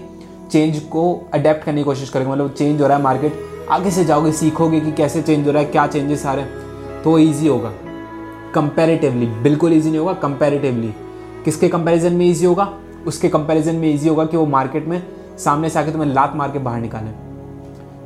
चेंज 0.51 0.79
को 0.83 1.03
अडेप्ट 1.35 1.65
करने 1.65 1.81
की 1.81 1.85
कोशिश 1.85 2.11
करोगे 2.11 2.31
मतलब 2.31 2.53
चेंज 2.53 2.81
हो 2.81 2.87
रहा 2.87 2.97
है 2.97 3.03
मार्केट 3.03 3.43
आगे 3.71 3.91
से 3.91 4.05
जाओगे, 4.05 4.33
सीखोगे 4.33 4.81
कि 4.81 4.93
कैसे 4.93 5.23
चेंज 5.23 5.47
हो 5.47 5.53
रहा 5.53 5.63
है, 5.63 5.69
क्या 5.69 5.87
चेंजेस 5.87 6.27
आ 6.27 6.35
रहे 6.35 6.45
हैं 6.45 7.03
तो 7.03 7.19
ईजी 7.19 7.49
होगा। 7.49 7.73
कंपेरेटिवली 8.55 9.27
बिल्कुल 9.43 9.73
ईजी 9.73 9.89
नहीं 9.89 9.99
होगा 9.99 10.13
कंपेरेटिवली 10.23 10.95
किसके 11.45 11.69
कंपेरिजन 11.69 12.13
में 12.13 12.27
ईजी 12.27 12.47
होगा? 12.47 12.73
उसके 13.07 13.29
कंपेरिजन 13.29 13.77
में 13.77 13.89
ईजी 13.89 14.09
होगा 14.09 14.25
कि 14.27 14.37
वो 14.37 14.47
मार्केट 14.47 14.87
में 14.89 15.03
सामने 15.39 15.71
से 15.71 15.79
आके 15.79 15.93
तुम्हें 15.93 16.09
लात 16.09 16.37
मार 16.37 16.51
के 16.51 16.59
बाहर 16.59 16.81
निकाले। 16.81 17.24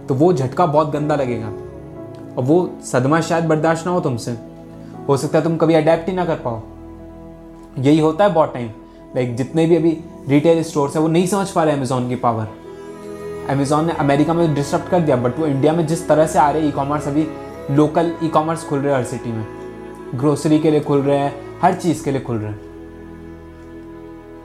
तो 0.09 0.15
वो 0.15 0.33
झटका 0.33 0.67
बहुत 0.67 0.91
गंदा 0.91 1.15
लगेगा। 1.15 1.53
और 2.37 2.45
वो 2.45 2.71
सदमा 2.85 3.21
शायद 3.21 3.45
बर्दाश्त 3.45 3.87
ना 3.87 3.93
हो 3.93 4.01
तुमसे। 4.01 4.37
हो 5.09 5.17
सकता 5.17 5.39
है 5.39 5.45
तुम 5.45 5.57
कभी 5.57 5.75
अडेप्ट 5.75 6.09
ही 6.09 6.15
ना 6.15 6.25
कर 6.25 6.37
पाओ। 6.37 6.61
यही 7.79 7.99
होता 7.99 8.25
है 8.25 8.33
बहुत 8.33 8.55
टाइम 8.55 8.69
लाइक 9.17 9.35
जितने 9.37 9.67
भी 9.67 9.77
अभी 9.77 9.99
रिटेल 10.29 10.63
स्टोर्स 10.63 10.97
है, 10.97 11.03
वो 11.03 11.09
नहीं 11.09 11.27
समझ 11.27 11.51
पा 11.51 11.65
रहे 11.65 11.75
अमेजोन 11.75 12.09
की 12.09 12.17
पावर 12.17 12.49
अमेजोन 13.51 13.85
ने 13.87 13.93
अमेरिका 13.93 14.35
में 14.35 14.55
डिस्टर्ब 14.55 14.89
कर 14.91 15.01
दिया 15.01 15.17
बट 15.17 15.39
वो 15.39 15.47
इंडिया 15.47 15.73
में 15.73 15.87
जिस 15.87 16.09
तरह 16.09 16.27
से 16.27 16.39
आ 16.39 16.51
रहे 16.51 16.69
ई 16.69 16.71
कॉमर्स 16.71 17.09
अभी 17.09 17.27
लोकल 17.71 18.13
ई 18.25 18.29
कॉमर्स 18.29 18.65
खुल 18.65 18.79
रहे 18.79 18.93
हैं 18.93 18.99
हर 18.99 19.05
सिटी 19.05 19.33
में। 19.33 19.47
ग्रोसरी 20.15 20.59
के 20.59 20.71
लिए 20.71 20.81
खुल 20.81 21.03
रहे 21.03 21.19
हैं, 21.19 21.33
हर 21.63 21.75
चीज़ 21.75 22.05
के 22.05 22.11
लिए 22.11 22.21
खुल 22.21 22.37
रहे 22.37 22.51
हैं। 22.51 22.61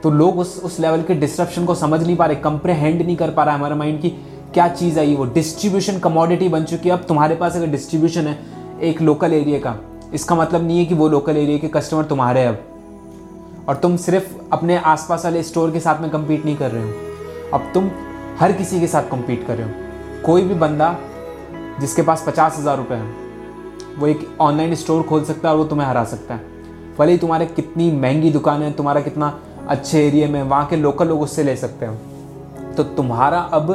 तो 0.03 0.09
लोग 0.11 0.39
उस 0.39 0.61
उस 0.63 0.79
लेवल 0.79 1.01
के 1.01 1.13
डिस्ट्रप्शन 1.13 1.65
को 1.65 1.75
समझ 1.75 2.05
नहीं 2.05 2.15
पा 2.15 2.25
रहे 2.25 2.35
कंप्रेहेंड 2.35 3.01
नहीं 3.01 3.15
कर 3.15 3.29
पा 3.29 3.43
रहा 3.43 3.53
है 3.53 3.59
हमारा 3.59 3.75
माइंड 3.75 4.01
की 4.01 4.09
क्या 4.53 4.67
चीज़ 4.69 4.99
आई 4.99 5.15
वो 5.15 5.25
डिस्ट्रीब्यूशन 5.25 5.99
कमोडिटी 5.99 6.47
बन 6.49 6.63
चुकी 6.63 6.89
है। 6.89 6.95
अब 6.95 7.03
तुम्हारे 7.03 7.35
पास 7.35 7.55
अगर 7.55 7.67
डिस्ट्रीब्यूशन 7.67 8.27
है 8.27 8.37
एक 8.81 9.01
लोकल 9.01 9.33
एरिया 9.33 9.59
का, 9.59 9.75
इसका 10.13 10.35
मतलब 10.35 10.65
नहीं 10.67 10.77
है 10.79 10.85
कि 10.85 10.95
वो 10.95 11.07
लोकल 11.09 11.37
एरिया 11.37 11.57
के 11.57 11.67
कस्टमर 11.69 12.03
तुम्हारे 12.05 12.43
अब। 12.45 12.59
और 13.69 13.75
तुम 13.75 13.95
सिर्फ़ 13.97 14.33
अपने 14.53 14.77
आसपास 14.77 15.25
वाले 15.25 15.43
स्टोर 15.43 15.71
के 15.71 15.79
साथ 15.79 16.01
में 16.01 16.09
कम्पीट 16.11 16.45
नहीं 16.45 16.55
कर 16.55 16.71
रहे 16.71 16.83
हो। 16.83 16.91
अब 17.53 17.71
तुम 17.73 17.89
हर 18.39 18.51
किसी 18.51 18.79
के 18.79 18.87
साथ 18.87 19.09
कम्पीट 19.11 19.45
कर 19.47 19.57
रहे 19.57 19.67
हो। 19.67 20.21
कोई 20.25 20.41
भी 20.41 20.55
बंदा 20.55 20.95
जिसके 21.79 22.01
पास 22.01 22.23
पचास 22.27 22.57
हज़ार 22.59 22.77
रुपये 22.77 22.97
है, 22.97 23.05
वो 23.97 24.07
एक 24.07 24.27
ऑनलाइन 24.41 24.75
स्टोर 24.75 25.03
खोल 25.03 25.23
सकता 25.23 25.47
है 25.47 25.53
और 25.53 25.59
वो 25.59 25.65
तुम्हें 25.65 25.87
हरा 25.87 26.03
सकता 26.05 26.33
है। 26.33 26.51
भले 26.97 27.11
ही 27.11 27.17
तुम्हारे 27.17 27.45
कितनी 27.45 27.91
महँगी 27.91 28.29
दुकान 28.31 28.63
है, 28.63 28.71
तुम्हारा 28.73 29.01
कितना 29.01 29.39
अच्छे 29.67 30.05
एरिया 30.07 30.27
में 30.27 30.41
वहाँ 30.43 30.65
के 30.65 30.75
लोकल 30.75 31.07
लोग 31.07 31.21
उससे 31.21 31.43
ले 31.43 31.55
सकते 31.55 31.85
हो। 31.85 31.95
तो 32.77 32.83
तुम्हारा 32.83 33.39
अब 33.53 33.71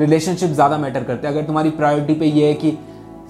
रिलेशनशिप 0.00 0.50
ज़्यादा 0.50 0.78
मैटर 0.78 1.04
करते 1.04 1.26
हैं। 1.26 1.34
अगर 1.34 1.46
तुम्हारी 1.46 1.70
प्रायोरिटी 1.72 2.14
पे 2.14 2.26
ये 2.26 2.46
है 2.48 2.54
कि 2.54 2.76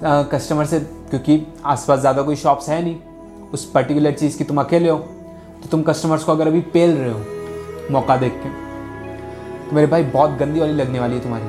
कस्टमर 0.03 0.65
से, 0.67 0.79
क्योंकि 0.81 1.47
आसपास 1.67 2.01
ज़्यादा 2.01 2.23
कोई 2.23 2.37
शॉप्स 2.37 2.69
है 2.69 2.83
नहीं, 2.83 2.97
उस 3.53 3.65
पर्टिकुलर 3.71 4.13
चीज़ 4.15 4.39
की 4.39 4.45
तुम 4.45 4.61
अकेले 4.61 4.89
हो 4.89 4.99
तो 5.59 5.69
तुम 5.71 5.83
कस्टमर्स 5.83 6.25
को 6.25 6.33
अगर 6.33 6.47
अभी 6.47 6.61
पेल 6.73 6.91
रहे 6.91 7.11
हो, 7.11 7.21
मौका 7.91 8.17
देख 8.17 8.33
के 8.35 8.49
तो 9.61 9.77
मेरे 9.77 9.87
भाई 9.87 10.03
बहुत 10.05 10.39
गंदी 10.39 10.61
वाली 10.61 10.73
लगने 10.75 11.01
वाली 11.01 11.15
है 11.15 11.21
तुम्हारी। 11.21 11.45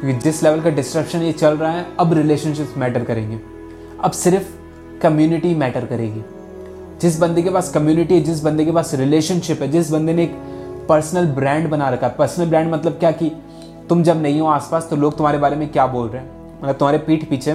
क्योंकि 0.00 0.18
जिस 0.20 0.42
लेवल 0.42 0.60
का 0.60 0.70
डिस्ट्रप्शन 0.70 1.22
ये 1.22 1.32
चल 1.32 1.56
रहा 1.56 1.72
है, 1.72 1.86
अब 2.00 2.12
रिलेशनशिप्स 2.14 2.76
मैटर 2.78 3.04
करेंगे। 3.04 3.38
अब 4.00 4.10
सिर्फ़ 4.12 5.00
कम्युनिटी 5.02 5.54
मैटर 5.54 5.86
करेगी। 5.86 6.22
जिस 7.00 7.18
बंदे 7.20 7.42
के 7.42 7.50
पास 7.50 7.70
कम्युनिटी 7.72 8.14
है, 8.14 8.20
जिस 8.20 8.42
बंदे 8.44 8.64
के 8.64 8.72
पास 8.72 8.94
रिलेशनशिप 8.94 9.62
है, 9.62 9.70
जिस 9.70 9.90
बंदे 9.90 10.12
ने 10.14 10.22
एक 10.24 10.32
पर्सनल 10.88 11.26
ब्रांड 11.34 11.68
बना 11.70 11.88
रखा 11.90 12.06
है। 12.06 12.14
पर्सनल 12.16 12.48
ब्रांड 12.48 12.72
मतलब 12.72 12.98
क्या 12.98 13.10
कि 13.12 13.30
तुम 13.90 14.02
जब 14.02 14.20
नहीं 14.22 14.40
हो 14.40 14.46
आसपास 14.46 14.86
तो 14.90 14.96
लोग 14.96 15.16
तुम्हारे 15.16 15.38
बारे 15.38 15.56
में 15.56 15.68
क्या 15.68 15.86
बोल 15.86 16.08
रहे 16.08 16.22
हैं? 16.22 16.30
मतलब 16.62 16.74
तुम्हारे 16.74 16.98
पीठ 16.98 17.28
पीछे, 17.28 17.54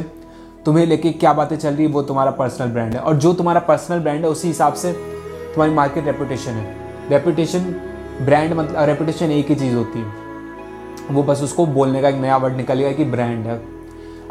तुम्हें 0.66 0.86
लेके 0.86 1.12
क्या 1.12 1.34
बातें 1.34 1.56
चल 1.58 1.74
रही 1.74 1.86
है, 1.86 1.92
वो 1.92 2.02
तुम्हारा 2.02 2.32
पर्सनल 2.32 2.68
ब्रांड 2.68 2.94
है। 2.94 3.00
और 3.00 3.16
जो 3.16 3.34
तुम्हारा 3.34 3.60
पर्सनल 3.60 4.00
ब्रांड 4.00 4.24
है, 4.26 4.30
उसी 4.30 4.48
हिसाब 4.48 4.74
से 4.74 4.92
तुम्हारी 4.94 5.74
मार्केट 5.74 6.06
रेपुटेशन 6.06 6.52
है। 6.52 6.76
रेपुटेशन 7.10 7.60
ब्रांड 8.22 8.54
मतलब 8.54 8.76
रेपुटेशन 8.80 9.32
एक 9.32 9.50
ही 9.50 9.56
चीज़ 9.56 9.76
होती 9.76 10.00
है। 10.00 10.06
वो 11.12 11.24
बस 11.24 11.42
उसको 11.44 11.66
बोलने 11.66 12.02
का 12.02 12.10
एक 12.10 12.16
नया 12.16 12.38
वर्ड 12.38 12.56
निकल 12.58 12.80
गया 12.80 12.92
कि 12.92 13.06
ब्रांड 13.06 13.46
है। 13.46 13.62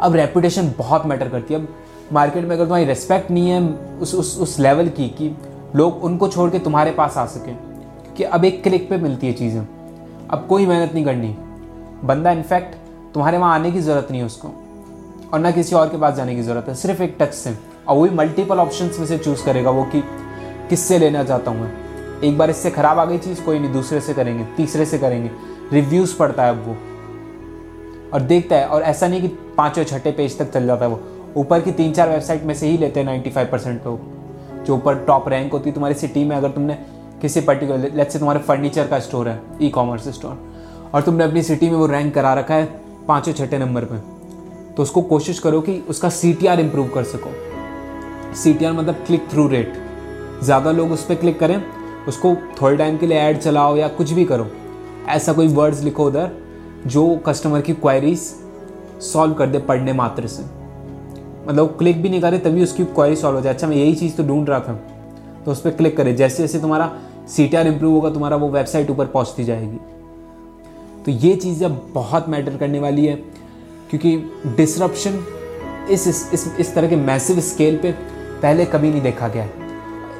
अब 0.01 0.15
रेपुटेशन 0.15 0.73
बहुत 0.77 1.05
मैटर 1.05 1.29
करती 1.29 1.53
है। 1.53 1.59
अब 1.59 1.67
मार्केट 2.13 2.43
में 2.43 2.55
अगर 2.55 2.63
तुम्हारी 2.63 2.85
रिस्पेक्ट 2.85 3.31
नहीं 3.31 3.49
है 3.49 3.61
उस 4.01 4.13
उस 4.15 4.37
उस 4.39 4.59
लेवल 4.59 4.87
की, 4.87 5.07
कि 5.09 5.35
लोग 5.75 6.03
उनको 6.03 6.27
छोड़ 6.27 6.49
के 6.49 6.59
तुम्हारे 6.59 6.91
पास 6.91 7.17
आ 7.17 7.25
सकें, 7.25 7.57
कि 8.17 8.23
अब 8.23 8.45
एक 8.45 8.63
क्लिक 8.63 8.89
पे 8.89 8.97
मिलती 8.97 9.27
है 9.27 9.33
चीज़ें। 9.33 9.61
अब 10.29 10.45
कोई 10.49 10.65
मेहनत 10.65 10.93
नहीं 10.93 11.05
करनी। 11.05 11.35
बंदा 12.03 12.31
इनफैक्ट 12.31 12.75
तुम्हारे 13.13 13.37
वहाँ 13.37 13.53
आने 13.55 13.71
की 13.71 13.81
ज़रूरत 13.81 14.07
नहीं 14.11 14.21
है 14.21 14.25
उसको, 14.25 14.47
और 15.33 15.39
ना 15.39 15.51
किसी 15.51 15.75
और 15.75 15.89
के 15.89 15.97
पास 15.97 16.13
जाने 16.13 16.35
की 16.35 16.41
ज़रूरत 16.41 16.65
है, 16.67 16.75
सिर्फ़ 16.75 17.01
एक 17.03 17.15
टच 17.19 17.33
से। 17.33 17.57
और 17.87 17.97
वही 17.97 18.11
मल्टीपल 18.11 18.59
ऑप्शन 18.59 18.89
में 18.99 19.05
से 19.05 19.17
चूज़ 19.17 19.43
करेगा 19.45 19.69
वो 19.69 19.83
कि 19.85 20.01
किससे 20.69 20.99
लेना 20.99 21.23
चाहता 21.23 21.51
हूँ 21.51 21.61
मैं। 21.61 22.21
एक 22.23 22.37
बार 22.37 22.49
इससे 22.49 22.71
ख़राब 22.71 22.99
आ 22.99 23.05
गई 23.05 23.17
चीज़, 23.17 23.41
कोई 23.41 23.59
नहीं, 23.59 23.71
दूसरे 23.73 23.99
से 24.01 24.13
करेंगे, 24.13 24.45
तीसरे 24.57 24.85
से 24.85 24.97
करेंगे। 24.99 25.31
रिव्यूज़ 25.71 26.17
पढ़ता 26.17 26.43
है 26.43 26.49
अब 26.49 26.63
वो। 26.67 26.75
और 28.13 28.21
देखता 28.21 28.55
है, 28.55 28.67
और 28.67 28.81
ऐसा 28.83 29.07
नहीं 29.07 29.21
कि 29.21 29.27
पाँचों 29.57 29.83
छठे 29.83 30.11
पेज 30.11 30.37
तक 30.37 30.51
चल 30.51 30.65
जाता 30.65 30.85
है 30.85 30.91
वो। 30.91 30.99
ऊपर 31.37 31.61
की 31.61 31.71
तीन 31.71 31.91
चार 31.93 32.09
वेबसाइट 32.09 32.43
में 32.43 32.53
से 32.53 32.67
ही 32.67 32.77
लेते 32.77 32.99
हैं 32.99 33.05
नाइन्टी 33.05 33.29
फाइव 33.29 33.47
परसेंट 33.51 33.85
लोग। 33.85 34.63
जो 34.65 34.75
ऊपर 34.75 35.03
टॉप 35.05 35.27
रैंक 35.29 35.51
होती 35.51 35.69
है 35.69 35.73
तुम्हारी 35.73 35.95
सिटी 35.95 36.23
में, 36.23 36.35
अगर 36.35 36.51
तुमने 36.51 36.77
किसी 37.21 37.41
पर्टिकुलर 37.41 37.91
लेट्स 37.95 38.13
से 38.13 38.19
तुम्हारे 38.19 38.39
फर्नीचर 38.39 38.87
का 38.87 38.99
स्टोर 38.99 39.29
है 39.29 39.39
ई 39.61 39.69
कॉमर्स 39.69 40.07
स्टोर 40.09 40.37
और 40.95 41.01
तुमने 41.01 41.23
अपनी 41.23 41.41
सिटी 41.43 41.69
में 41.69 41.77
वो 41.77 41.85
रैंक 41.87 42.13
करा 42.15 42.33
रखा 42.33 42.55
है 42.55 42.65
पाँचों 43.07 43.33
छठे 43.33 43.57
नंबर 43.57 43.85
पर 43.85 43.97
तो 44.77 44.83
उसको 44.83 45.01
कोशिश 45.03 45.39
करो 45.39 45.59
कि 45.61 45.77
उसका 45.89 46.09
सी 46.09 46.33
टी 46.33 46.47
आर 46.47 46.59
इम्प्रूव 46.59 46.87
कर 46.89 47.03
सको। 47.03 47.29
सी 48.35 48.53
टी 48.53 48.65
आर 48.65 48.73
मतलब 48.73 49.03
क्लिक 49.07 49.27
थ्रू 49.31 49.47
रेट 49.47 49.73
ज़्यादा 50.43 50.71
लोग 50.71 50.91
उस 50.91 51.05
पर 51.05 51.15
क्लिक 51.15 51.39
करें, 51.39 51.61
उसको 52.07 52.35
थोड़े 52.61 52.77
टाइम 52.77 52.97
के 52.97 53.07
लिए 53.07 53.17
ऐड 53.17 53.37
चलाओ 53.39 53.75
या 53.77 53.87
कुछ 53.89 54.11
भी 54.11 54.25
करो। 54.25 54.47
ऐसा 55.09 55.33
कोई 55.33 55.47
वर्ड्स 55.49 55.81
लिखो 55.83 56.05
उधर 56.07 56.31
जो 56.87 57.05
कस्टमर 57.25 57.61
की 57.61 57.73
क्वायरीज 57.73 58.19
सॉल्व 59.03 59.33
कर 59.33 59.47
दे 59.47 59.59
पढ़ने 59.61 59.93
मात्र 59.93 60.27
से। 60.27 60.43
मतलब 61.47 61.75
क्लिक 61.79 62.01
भी 62.01 62.09
नहीं 62.09 62.21
करे 62.21 62.37
तभी 62.39 62.63
उसकी 62.63 62.85
क्वायरी 62.85 63.15
सॉल्व 63.15 63.37
हो 63.37 63.41
जाए। 63.41 63.53
अच्छा 63.53 63.67
मैं 63.67 63.75
यही 63.75 63.95
चीज़ 63.95 64.15
तो 64.17 64.23
ढूंढ 64.23 64.49
रहा 64.49 64.59
था। 64.59 64.73
तो 65.45 65.51
उस 65.51 65.61
पर 65.61 65.71
क्लिक 65.71 65.97
करें। 65.97 66.15
जैसे 66.15 66.43
जैसे 66.43 66.59
तुम्हारा 66.59 66.91
सी 67.27 67.47
टी 67.47 67.57
आर 67.57 67.67
इम्प्रूव 67.67 67.93
होगा, 67.93 68.09
तुम्हारा 68.09 68.35
वो 68.35 68.49
वेबसाइट 68.49 68.89
ऊपर 68.89 69.05
पहुँचती 69.07 69.43
जाएगी। 69.43 69.79
तो 71.05 71.11
ये 71.11 71.35
चीज़ें 71.35 71.93
बहुत 71.93 72.29
मैटर 72.29 72.57
करने 72.57 72.79
वाली 72.79 73.05
है 73.05 73.15
क्योंकि 73.89 74.17
डिसरप्शन 74.57 75.23
इस 75.91 76.07
इस 76.07 76.29
इस, 76.33 76.47
इस 76.59 76.73
तरह 76.75 76.89
के 76.89 76.95
मैसिव 76.95 77.39
स्केल 77.41 77.77
पे 77.77 77.91
पहले 77.91 78.65
कभी 78.65 78.89
नहीं 78.89 79.01
देखा 79.01 79.27
गया। 79.27 79.43
है 79.43 79.63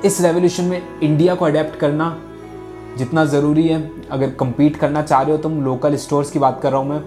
इस 0.05 0.21
रेवोल्यूशन 0.21 0.63
में 0.63 0.81
इंडिया 1.03 1.35
को 1.35 1.45
अडेप्ट 1.45 1.79
करना 1.79 2.15
जितना 2.97 3.25
ज़रूरी 3.25 3.67
है। 3.67 3.81
अगर 4.11 4.31
compete 4.41 4.77
करना 4.77 5.01
चाह 5.01 5.21
रहे 5.21 5.31
हो 5.31 5.37
तुम 5.37 5.61
लोकल 5.63 5.95
स्टोर्स 5.97 6.31
की 6.31 6.39
बात 6.39 6.59
कर 6.61 6.71
रहा 6.71 6.81
हूँ 6.81 6.89
मैं 6.89 7.01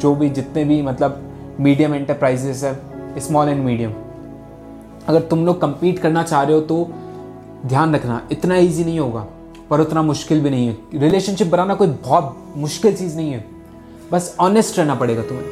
जो 0.00 0.14
भी 0.14 0.28
जितने 0.30 0.64
भी 0.64 0.80
मतलब 0.82 1.56
मीडियम 1.60 1.94
एंटरप्राइजेस 1.94 2.64
है 2.64 3.20
स्मॉल 3.20 3.48
एंड 3.48 3.64
मीडियम 3.64 3.92
अगर 5.08 5.20
तुम 5.20 5.44
लोग 5.46 5.60
कम्पीट 5.60 5.98
करना 5.98 6.22
चाह 6.22 6.42
रहे 6.42 6.54
हो 6.54 6.60
तो 6.62 6.84
ध्यान 7.66 7.94
रखना 7.94 8.20
इतना 8.32 8.56
ईजी 8.56 8.84
नहीं 8.84 8.98
होगा। 8.98 9.26
पर 9.70 9.80
उतना 9.80 10.02
मुश्किल 10.02 10.40
भी 10.40 10.50
नहीं 10.50 10.66
है। 10.68 10.76
रिलेशनशिप 10.94 11.46
बनाना 11.46 11.74
कोई 11.74 11.86
बहुत 11.86 12.54
मुश्किल 12.56 12.94
चीज़ 12.96 13.16
नहीं 13.16 13.32
है। 13.32 13.44
बस 14.12 14.34
ऑनेस्ट 14.40 14.78
रहना 14.78 14.94
पड़ेगा 14.94 15.22
तुम्हें। 15.22 15.46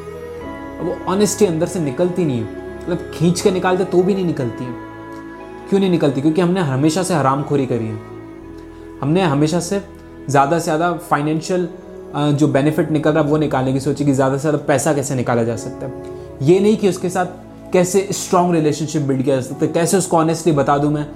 वो 0.78 0.96
ऑनेस्टी 1.08 1.46
अंदर 1.46 1.66
से 1.66 1.80
निकलती 1.80 2.24
नहीं 2.24 2.38
है। 2.38 2.64
मतलब 2.82 3.10
खींच 3.14 3.40
के 3.40 3.50
निकालते 3.50 3.84
तो 3.84 4.02
भी 4.02 4.14
नहीं 4.14 4.24
निकलती 4.24 4.64
है। 4.64 4.74
क्यों 5.68 5.80
नहीं 5.80 5.90
निकलती? 5.90 6.20
क्योंकि 6.20 6.40
हमने 6.40 6.60
हमेशा 6.62 7.02
से 7.02 7.14
हरामखोरी 7.14 7.66
करी 7.66 7.86
है। 7.86 7.98
हमने 9.00 9.22
हमेशा 9.22 9.60
से 9.60 9.82
ज़्यादा 10.28 10.58
से 10.58 10.64
ज़्यादा 10.64 10.92
फाइनेंशियल 11.10 11.68
जो 12.16 12.46
बेनिफिट 12.48 12.90
निकल 12.90 13.10
रहा 13.10 13.22
है, 13.22 13.28
वो 13.30 13.36
निकालने 13.36 13.72
की 13.72 13.80
सोची 13.80 14.04
कि 14.04 14.12
ज़्यादा 14.12 14.36
से 14.36 14.40
ज़्यादा 14.40 14.58
पैसा 14.58 14.92
कैसे 14.94 15.14
निकाला 15.14 15.42
जा 15.44 15.56
सकता 15.56 15.86
है। 15.86 15.92
ये 16.42 16.58
नहीं 16.60 16.76
कि 16.76 16.88
उसके 16.88 17.10
साथ 17.10 17.72
कैसे 17.72 18.08
स्ट्रॉन्ग 18.12 18.54
रिलेशनशिप 18.54 19.02
बिल्ड 19.02 19.22
किया 19.22 19.36
जा 19.36 19.42
सकता 19.42 19.66
है। 19.66 19.72
कैसे 19.72 19.96
उसको 19.96 20.16
ऑनेस्टली 20.16 20.52
बता 20.52 20.76
दूँ 20.78 20.90
मैं 20.92 21.06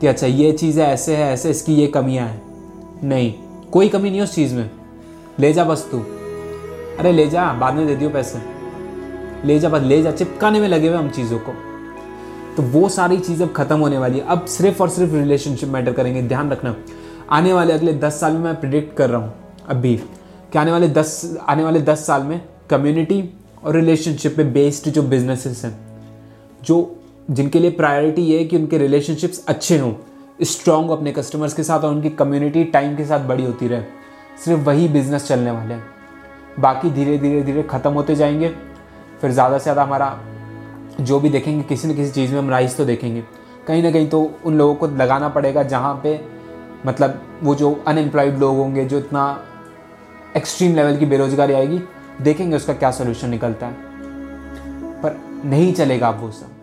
कि 0.00 0.06
अच्छा 0.06 0.26
ये 0.26 0.52
चीज़ 0.52 0.80
है 0.80 0.92
ऐसे 0.92 1.16
है, 1.16 1.32
ऐसे, 1.32 1.50
इसकी 1.50 1.74
ये 1.74 1.86
कमियाँ 1.86 2.26
हैं। 2.28 2.49
नहीं, 3.04 3.34
कोई 3.72 3.88
कमी 3.88 4.10
नहीं 4.10 4.20
उस 4.20 4.34
चीज़ 4.34 4.54
में। 4.54 4.70
ले 5.38 5.52
जा 5.52 5.64
बस 5.64 5.88
तू। 5.92 5.98
अरे 6.98 7.12
ले 7.12 7.26
जा, 7.26 7.52
बाद 7.52 7.74
में 7.74 7.86
दे 7.86 7.96
दियो 7.96 8.10
पैसे। 8.10 8.38
ले 9.44 9.58
जा, 9.58 9.68
बस 9.68 9.82
ले 9.82 10.02
जा, 10.02 10.10
चिपकाने 10.10 10.60
में 10.60 10.68
लगे 10.68 10.88
हुए 10.88 10.96
हम 10.96 11.10
चीज़ों 11.10 11.38
को। 11.38 11.52
तो 12.56 12.62
वो 12.62 12.88
सारी 12.88 13.16
चीज़ 13.16 13.42
अब 13.42 13.52
खत्म 13.52 13.80
होने 13.80 13.98
वाली 13.98 14.18
है। 14.18 14.24
अब 14.26 14.44
सिर्फ़ 14.44 14.82
और 14.82 14.88
सिर्फ़ 14.88 15.12
रिलेशनशिप 15.12 15.68
मैटर 15.68 15.92
करेंगे, 15.92 16.22
ध्यान 16.22 16.50
रखना। 16.50 16.76
आने 17.30 17.52
वाले 17.52 17.72
अगले 17.72 17.92
दस 17.92 18.20
साल 18.20 18.32
में 18.32 18.40
मैं 18.40 18.60
प्रिडिक्ट 18.60 18.96
कर 18.96 19.10
रहा 19.10 19.20
हूँ, 19.20 19.34
अभी, 19.68 19.96
कि 20.52 20.58
आने 20.58 20.72
वाले 20.72 20.88
दस, 20.88 21.38
आने 21.48 21.64
वाले 21.64 21.80
दस 21.80 22.06
साल 22.06 22.22
में 22.22 22.40
कम्युनिटी 22.70 23.34
और 23.64 23.74
रिलेशनशिप 23.74 24.36
पे 24.36 24.44
बेस्ड 24.44 24.90
जो 24.90 25.02
बिजनेसेस 25.02 25.64
हैं, 25.64 25.80
जो 26.64 26.96
जिनके 27.30 27.58
लिए 27.58 27.70
प्रायोरिटी 27.70 28.22
ये 28.22 28.38
है 28.38 28.44
कि 28.44 28.56
उनके 28.56 28.78
रिलेशनशिप्स 28.78 29.44
अच्छे 29.46 29.78
हों। 29.78 29.94
स्ट्रॉन्ग 30.42 30.90
अपने 30.90 31.12
कस्टमर्स 31.12 31.54
के 31.54 31.62
साथ 31.62 31.80
और 31.80 31.92
उनकी 31.92 32.10
कम्युनिटी 32.10 32.64
टाइम 32.64 32.96
के 32.96 33.04
साथ 33.04 33.20
बड़ी 33.20 33.44
होती 33.44 33.68
रहे। 33.68 33.82
सिर्फ़ 34.44 34.60
वही 34.60 34.88
बिज़नेस 34.88 35.26
चलने 35.28 35.50
वाले 35.50 35.74
हैं। 35.74 35.84
बाकी 36.60 36.90
धीरे 36.90 37.16
धीरे 37.18 37.42
धीरे 37.42 37.62
ख़त्म 37.62 37.92
होते 37.92 38.14
जाएँगे। 38.14 38.48
फिर 39.20 39.30
ज़्यादा 39.30 39.58
से 39.58 39.62
ज़्यादा 39.62 39.82
हमारा 39.82 40.18
जो 41.00 41.20
भी 41.20 41.28
देखेंगे, 41.28 41.62
किसी 41.62 41.88
न 41.88 41.94
किसी 41.94 42.10
चीज़ 42.10 42.32
में 42.32 42.38
हम 42.38 42.50
राइस 42.50 42.76
तो 42.76 42.84
देखेंगे। 42.84 43.22
कहीं 43.66 43.82
ना 43.82 43.90
कहीं 43.90 44.08
तो 44.08 44.22
उन 44.44 44.58
लोगों 44.58 44.74
को 44.74 44.86
लगाना 44.86 45.28
पड़ेगा 45.28 45.62
जहाँ 45.62 45.94
पे 46.02 46.20
मतलब 46.86 47.20
वो 47.42 47.54
जो 47.54 47.72
अनएम्प्लॉयड 47.86 48.38
लोग 48.38 48.56
होंगे, 48.56 48.84
जो 48.84 48.98
इतना 48.98 49.44
एक्सट्रीम 50.36 50.74
लेवल 50.74 50.96
की 50.96 51.06
बेरोजगारी 51.06 51.52
आएगी, 51.52 51.80
देखेंगे 52.22 52.56
उसका 52.56 52.72
क्या 52.72 52.90
सोल्यूशन 52.90 53.28
निकलता 53.28 53.66
है। 53.66 53.72
पर 55.02 55.16
नहीं 55.44 55.72
चलेगा 55.74 56.08
अब 56.08 56.20
वो 56.20 56.30
सब। 56.30 56.49